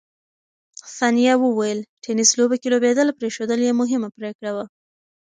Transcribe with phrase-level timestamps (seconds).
[0.97, 4.65] ثانیه وویل، ټېنس لوبو کې لوبېدل پرېښودل یې مهمه پرېکړه وه.